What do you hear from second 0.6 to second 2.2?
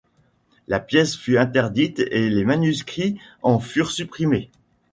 La pièce fut interdite